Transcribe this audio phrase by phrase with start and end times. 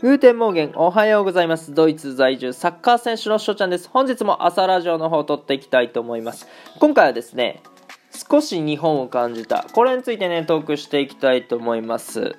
[0.00, 1.74] Guten Morgen、おはようございます。
[1.74, 3.86] ドイツ在住サッカー選手のしょちゃんです。
[3.86, 6.48] 本日も朝ラジオの方を録っていきたいと思います。
[6.78, 7.62] 今回はですね、
[8.10, 9.66] 少し日本を感じた。
[9.74, 12.34] これについてね、トークしていきたいと思います。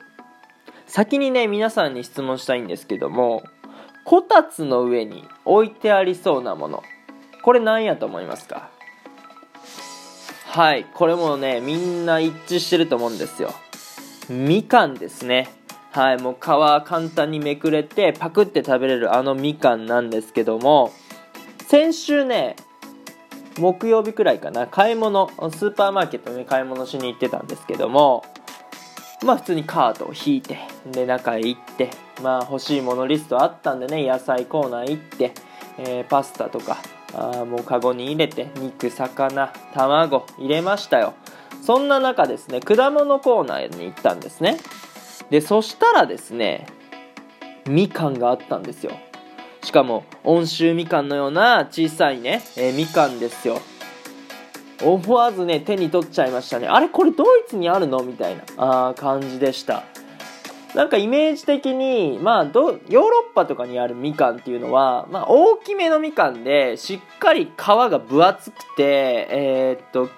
[0.87, 3.43] 先にね、皆さんに質問したいんですけども、
[4.05, 6.81] こたつの上に置いてありそうなもの。
[7.43, 8.71] これ何やと思いますか？
[10.47, 13.53] はい、これもね、みんな一致してると思うんですよ。
[14.29, 15.51] みかんですね。
[15.91, 20.93] はい、もう皮簡単にめくれてパクって食べれるあのみかんなんですけども
[21.67, 22.55] 先週ね
[23.57, 28.23] 木曜日くらいかな買い物スーパーマーケットに買い物しに行ってたんですけども
[29.25, 30.59] まあ普通にカートを引いて
[30.89, 31.89] で中へ行って
[32.23, 35.33] まあ欲しいものリストあったんでね野菜コーナー行って、
[35.77, 36.77] えー、パスタとか
[37.13, 41.13] あもうカゴに入れて肉魚卵入れましたよ。
[41.61, 44.57] そんな中ですね果物コーナーに行ったんですね。
[45.31, 46.67] でそしたらですね
[47.67, 48.91] みかんがあったんですよ。
[49.63, 53.59] しかも温州みかんのような小さいね、えー、みかんですよ。
[54.83, 56.67] 思わずね手に取っちゃいましたね。
[56.67, 58.03] あれこれドイツにあるの？
[58.03, 59.83] みたいなあ感じでした。
[60.75, 70.09] なんかイメージ的に、まあど、ヨーロッパとかにあるみかんっていうのは、まあ、大きめのみかんで、しっかり皮が分厚くて、えー、っと、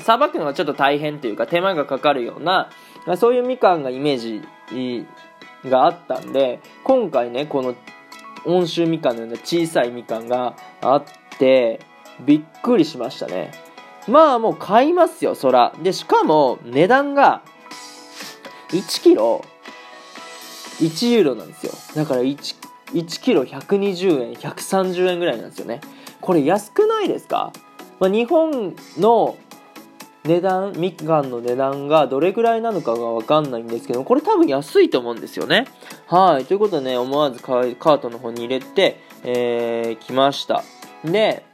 [0.00, 2.70] さばくのがちょっと大変というか手間がかかるような
[3.16, 5.06] そういうみかんがイメージ
[5.68, 7.74] があったんで今回ねこの
[8.44, 11.04] 温州みかんのような小さいみかんがあっ
[11.38, 11.80] て
[12.20, 13.52] びっくりしましたね。
[14.06, 15.74] まあもう買いますよそら。
[15.82, 17.42] でしかも値段が
[18.68, 19.44] 1キロ
[20.78, 21.72] 1ユーロなんですよ。
[21.94, 22.56] だから 1,
[22.92, 25.80] 1キロ120円130円ぐらいなんですよね。
[26.20, 27.52] これ安くないですか、
[28.00, 29.36] まあ、日本の
[30.24, 35.66] 値段みかんの値段がどれぐらいなのかがわかんないんですけどこれ多分安いと思うんですよね。
[36.06, 36.46] はい。
[36.46, 40.64] ということでね思わずカートの方に入れて、えー、来ました。
[41.04, 41.44] で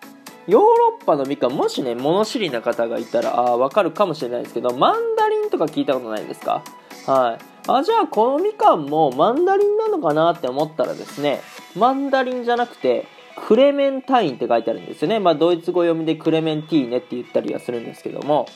[0.46, 6.62] ヨーロッパのみかんもしね物知りな方がいたらあ分かるかもしれないですけどマンダリンとか聞いたことないですか？
[7.06, 7.38] はい。
[7.66, 11.40] あじゃあこのみかんもマンダリンなのかなって思ったらですね
[11.76, 13.06] マンダリンじゃなくて
[13.50, 15.18] クレメンタインって書いてあるんですよね。
[15.18, 18.46] まあ、ドイツ語読みでクレメンティーネって言ったりはするんですけども、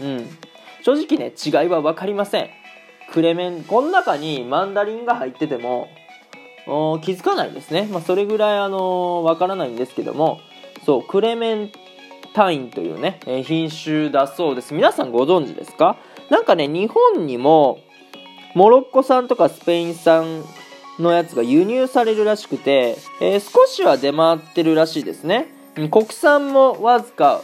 [0.00, 0.26] うん。
[0.82, 2.48] 正直ね、違いは分かりません。
[3.12, 5.88] クレメン、この中にマンダリンが入ってても、
[6.64, 7.90] 気づかないですね。
[7.92, 10.40] まあ、それぐらい、あのわからないんですけども、
[10.86, 11.70] そう、クレメン
[12.32, 14.72] タインというね、え品種だそうです。
[14.72, 15.98] 皆さんご存知ですか？
[16.30, 17.80] なんかね、日本にも、
[18.54, 20.42] モロッコ産とかスペイン産
[20.98, 25.48] のやつが輸入されるらしくて、えー、少しは出回ってるらしいですね。
[25.90, 27.42] 国産もわずか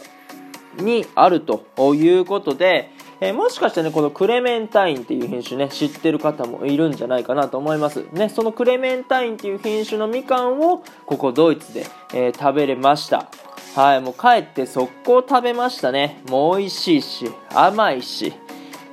[0.77, 8.05] にあるということで、えー、もしかしてね、このクレメンタインっていう品種ね、知ってる方もいるんじゃないかなと思います。
[8.11, 13.29] ね、そのクレメンタインっていう品種のみかんを、ここドイツで、えー、食べれました。
[13.75, 16.21] はい、もう帰って速攻食べましたね。
[16.29, 18.33] もう美味しいし、甘いし、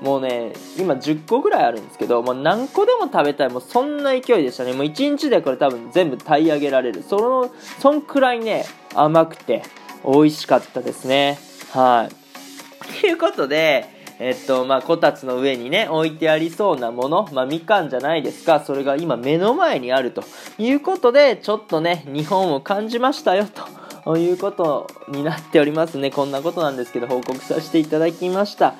[0.02, 4.72] もうね、今10個ぐらいあるんですけど、もう何個でも食べたい、もうそんな勢いでしたね。
[4.72, 7.04] もう1日でこれ多分全部炊い上げられる。
[7.08, 8.64] その、そんくらいね、
[8.94, 9.62] 甘くて
[10.04, 11.38] 美味しかったですね。
[11.72, 13.00] はい。
[13.00, 13.86] ということで、
[14.18, 20.22] えっと、まあ、こたつの上にね、置いてありそうなもの、まあ、みかんじゃないですか、それが今目の前にあると
[20.58, 23.46] いうことで、ちょっとね、日本を感じましたよ、
[24.04, 26.10] ということになっておりますね。
[26.10, 28.74] こんなことなんですけど、報告させていただきました。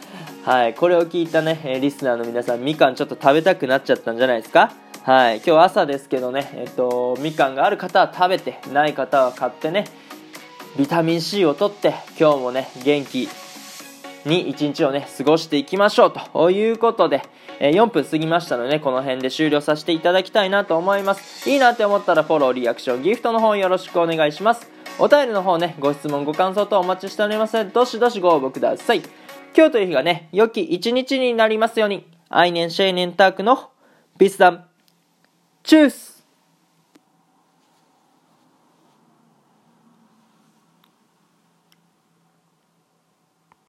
[0.44, 4.72] はい、これを聞いたね、リスナーの皆さん、みかんちょっと食べたくなっちゃったんじゃないですか？
[5.04, 9.84] はい、今日朝ですけどね、えっと、みかんがある方は食べて、ない方は買ってね、
[10.76, 13.28] ビタミン C を取って、今日もね、元気
[14.26, 17.22] に一日をね、過ごしていきましょうということで、
[17.60, 21.48] え4分過ぎましたのでね、この辺で終了させていただきたいなと思います。
[21.48, 24.68] いいなって思ったらフォロー、リアクション、ギフトの方よろしくお願いします。
[24.98, 29.02] お便りの方ね、ご質問、ご感想とお待ちしております、どしどしご応募ください。
[29.54, 33.70] 今日という日がね、良き一日になりますように、アイネンシェイネンタークの
[34.16, 34.64] ビスダン、
[35.62, 36.11] チュース。